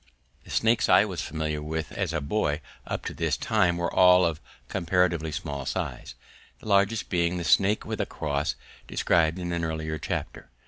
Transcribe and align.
The 0.45 0.49
snakes 0.49 0.89
I 0.89 1.05
was 1.05 1.21
familiar 1.21 1.61
with 1.61 1.91
as 1.91 2.11
a 2.11 2.21
boy 2.21 2.61
up 2.87 3.05
to 3.05 3.13
this 3.13 3.37
time 3.37 3.77
were 3.77 3.93
all 3.93 4.25
of 4.25 4.41
comparatively 4.67 5.31
small 5.31 5.63
size, 5.67 6.15
the 6.59 6.67
largest 6.67 7.07
being 7.07 7.37
the 7.37 7.43
snake 7.43 7.85
with 7.85 8.01
a 8.01 8.07
cross, 8.07 8.55
described 8.87 9.37
in 9.37 9.53
an 9.53 9.63
early 9.63 9.95
chapter. 9.99 10.49